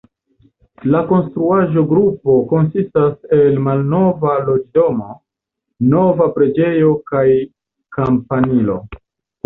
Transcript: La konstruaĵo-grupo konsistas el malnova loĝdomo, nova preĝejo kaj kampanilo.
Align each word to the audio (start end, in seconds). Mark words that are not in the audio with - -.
La 0.93 1.01
konstruaĵo-grupo 1.11 2.37
konsistas 2.55 3.29
el 3.39 3.61
malnova 3.67 4.33
loĝdomo, 4.49 5.13
nova 5.95 6.31
preĝejo 6.43 6.93
kaj 7.15 7.27
kampanilo. 8.01 8.85